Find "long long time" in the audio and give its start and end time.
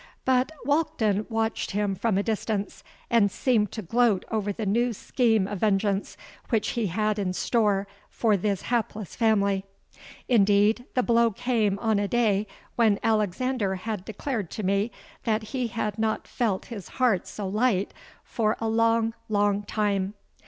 18.67-20.15